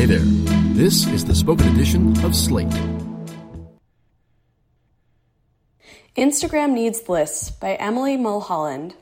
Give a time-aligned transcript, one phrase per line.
[0.00, 0.20] Hey there.
[0.72, 2.72] This is the spoken edition of Slate.
[6.16, 8.94] Instagram Needs Lists by Emily Mulholland.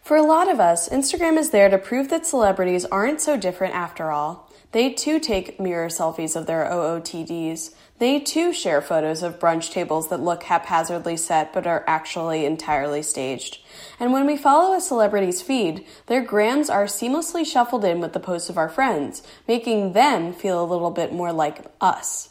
[0.00, 3.74] For a lot of us, Instagram is there to prove that celebrities aren't so different
[3.74, 4.49] after all.
[4.72, 7.74] They too take mirror selfies of their OOTDs.
[7.98, 13.02] They too share photos of brunch tables that look haphazardly set but are actually entirely
[13.02, 13.58] staged.
[13.98, 18.20] And when we follow a celebrity's feed, their grams are seamlessly shuffled in with the
[18.20, 22.30] posts of our friends, making them feel a little bit more like us.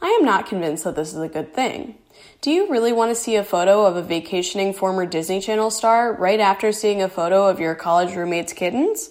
[0.00, 1.96] I am not convinced that this is a good thing.
[2.40, 6.14] Do you really want to see a photo of a vacationing former Disney Channel star
[6.14, 9.10] right after seeing a photo of your college roommate's kittens?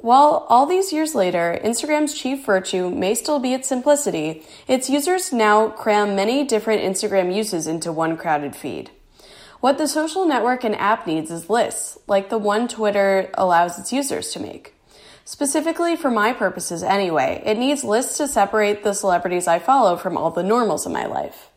[0.00, 5.32] While all these years later, Instagram's chief virtue may still be its simplicity, its users
[5.32, 8.90] now cram many different Instagram uses into one crowded feed.
[9.58, 13.92] What the social network and app needs is lists, like the one Twitter allows its
[13.92, 14.72] users to make.
[15.24, 20.16] Specifically for my purposes anyway, it needs lists to separate the celebrities I follow from
[20.16, 21.48] all the normals in my life.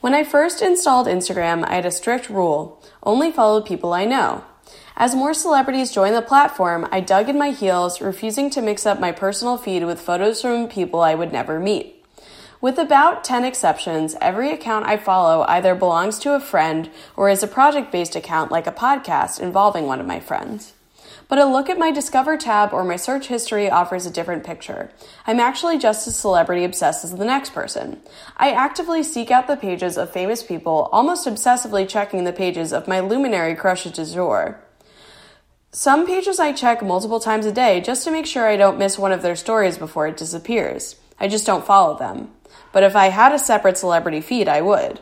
[0.00, 4.44] When I first installed Instagram, I had a strict rule only follow people I know.
[5.00, 9.00] As more celebrities joined the platform, I dug in my heels, refusing to mix up
[9.00, 12.04] my personal feed with photos from people I would never meet.
[12.60, 17.42] With about 10 exceptions, every account I follow either belongs to a friend or is
[17.42, 20.74] a project based account like a podcast involving one of my friends.
[21.28, 24.90] But a look at my Discover tab or my search history offers a different picture.
[25.26, 28.02] I'm actually just as celebrity obsessed as the next person.
[28.36, 32.86] I actively seek out the pages of famous people, almost obsessively checking the pages of
[32.86, 34.60] my luminary crushes du jour.
[35.72, 38.98] Some pages I check multiple times a day just to make sure I don't miss
[38.98, 40.96] one of their stories before it disappears.
[41.18, 42.30] I just don't follow them
[42.72, 45.00] but if I had a separate celebrity feed, I would.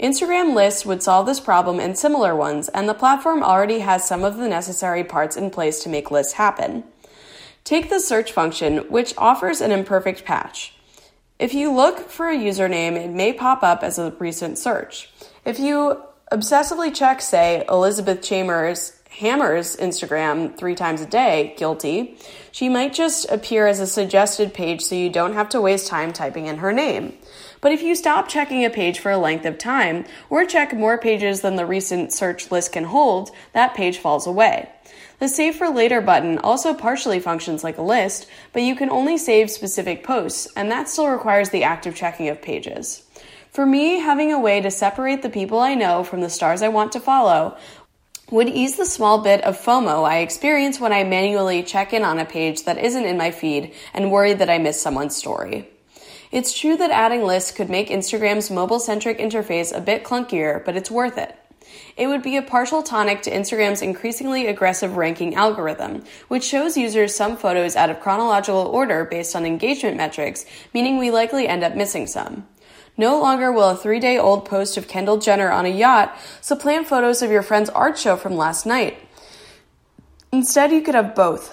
[0.00, 4.24] Instagram lists would solve this problem and similar ones, and the platform already has some
[4.24, 6.84] of the necessary parts in place to make lists happen.
[7.64, 10.74] Take the search function, which offers an imperfect patch.
[11.38, 15.10] If you look for a username, it may pop up as a recent search.
[15.44, 22.18] If you obsessively check, say, Elizabeth Chambers Hammer's Instagram three times a day, guilty,
[22.52, 26.12] she might just appear as a suggested page so you don't have to waste time
[26.12, 27.16] typing in her name.
[27.60, 30.98] But if you stop checking a page for a length of time, or check more
[30.98, 34.68] pages than the recent search list can hold, that page falls away.
[35.18, 39.16] The Save for Later button also partially functions like a list, but you can only
[39.16, 43.02] save specific posts, and that still requires the active checking of pages.
[43.50, 46.68] For me, having a way to separate the people I know from the stars I
[46.68, 47.56] want to follow
[48.30, 52.18] would ease the small bit of FOMO I experience when I manually check in on
[52.18, 55.68] a page that isn't in my feed and worry that I missed someone's story.
[56.32, 60.76] It's true that adding lists could make Instagram's mobile centric interface a bit clunkier, but
[60.76, 61.36] it's worth it.
[61.96, 67.14] It would be a partial tonic to Instagram's increasingly aggressive ranking algorithm, which shows users
[67.14, 70.44] some photos out of chronological order based on engagement metrics,
[70.74, 72.44] meaning we likely end up missing some.
[72.96, 76.86] No longer will a three day old post of Kendall Jenner on a yacht supplant
[76.86, 78.98] photos of your friend's art show from last night.
[80.32, 81.52] Instead, you could have both.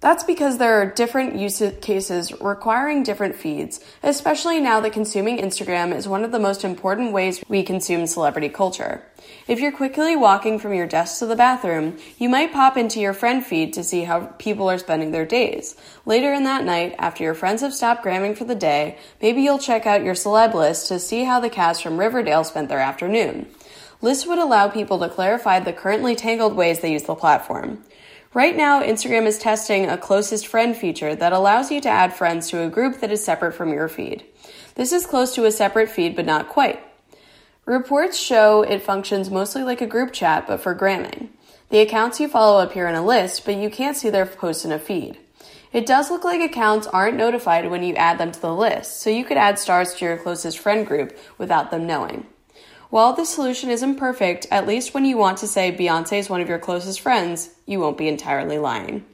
[0.00, 5.94] That's because there are different use cases requiring different feeds, especially now that consuming Instagram
[5.94, 9.02] is one of the most important ways we consume celebrity culture.
[9.46, 13.12] If you're quickly walking from your desk to the bathroom, you might pop into your
[13.12, 15.76] friend feed to see how people are spending their days.
[16.06, 19.58] Later in that night, after your friends have stopped gramming for the day, maybe you'll
[19.58, 23.48] check out your celeb list to see how the cast from Riverdale spent their afternoon.
[24.00, 27.84] Lists would allow people to clarify the currently tangled ways they use the platform.
[28.32, 32.48] Right now, Instagram is testing a closest friend feature that allows you to add friends
[32.50, 34.24] to a group that is separate from your feed.
[34.76, 36.80] This is close to a separate feed, but not quite.
[37.64, 41.30] Reports show it functions mostly like a group chat, but for gramming.
[41.70, 44.70] The accounts you follow appear in a list, but you can't see their posts in
[44.70, 45.18] a feed.
[45.72, 49.10] It does look like accounts aren't notified when you add them to the list, so
[49.10, 52.28] you could add stars to your closest friend group without them knowing.
[52.90, 56.40] While the solution isn't perfect, at least when you want to say Beyonce is one
[56.40, 59.04] of your closest friends, you won't be entirely lying.